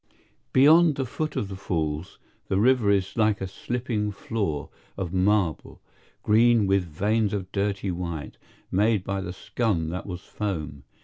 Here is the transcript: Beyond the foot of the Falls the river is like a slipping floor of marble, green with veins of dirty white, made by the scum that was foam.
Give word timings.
Beyond 0.51 0.95
the 0.95 1.05
foot 1.05 1.35
of 1.35 1.47
the 1.47 1.55
Falls 1.55 2.17
the 2.47 2.57
river 2.57 2.89
is 2.89 3.15
like 3.15 3.39
a 3.39 3.45
slipping 3.47 4.09
floor 4.11 4.71
of 4.97 5.13
marble, 5.13 5.79
green 6.23 6.65
with 6.65 6.85
veins 6.85 7.33
of 7.33 7.51
dirty 7.51 7.91
white, 7.91 8.37
made 8.71 9.03
by 9.03 9.21
the 9.21 9.31
scum 9.31 9.89
that 9.89 10.07
was 10.07 10.21
foam. 10.21 10.85